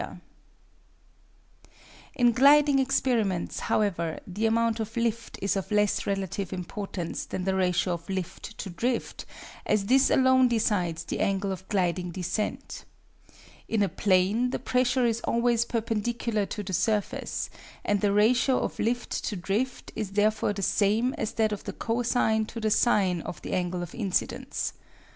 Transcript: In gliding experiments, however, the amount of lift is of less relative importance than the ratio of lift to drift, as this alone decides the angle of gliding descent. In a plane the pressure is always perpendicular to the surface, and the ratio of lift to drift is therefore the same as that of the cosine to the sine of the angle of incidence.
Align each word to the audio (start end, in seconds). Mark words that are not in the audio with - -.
In 2.15 2.31
gliding 2.31 2.79
experiments, 2.79 3.59
however, 3.59 4.19
the 4.25 4.47
amount 4.47 4.79
of 4.79 4.97
lift 4.97 5.37
is 5.43 5.55
of 5.55 5.71
less 5.71 6.07
relative 6.07 6.51
importance 6.51 7.25
than 7.25 7.43
the 7.43 7.53
ratio 7.53 7.93
of 7.93 8.09
lift 8.09 8.57
to 8.57 8.71
drift, 8.71 9.27
as 9.63 9.85
this 9.85 10.09
alone 10.09 10.47
decides 10.47 11.03
the 11.03 11.19
angle 11.19 11.51
of 11.51 11.67
gliding 11.69 12.09
descent. 12.09 12.83
In 13.67 13.83
a 13.83 13.89
plane 13.89 14.49
the 14.49 14.57
pressure 14.57 15.05
is 15.05 15.21
always 15.21 15.65
perpendicular 15.65 16.47
to 16.47 16.63
the 16.63 16.73
surface, 16.73 17.51
and 17.85 18.01
the 18.01 18.11
ratio 18.11 18.57
of 18.59 18.79
lift 18.79 19.23
to 19.25 19.35
drift 19.35 19.91
is 19.95 20.13
therefore 20.13 20.53
the 20.53 20.63
same 20.63 21.13
as 21.13 21.33
that 21.33 21.51
of 21.51 21.65
the 21.65 21.73
cosine 21.73 22.47
to 22.47 22.59
the 22.59 22.71
sine 22.71 23.21
of 23.21 23.39
the 23.43 23.53
angle 23.53 23.83
of 23.83 23.93
incidence. 23.93 24.73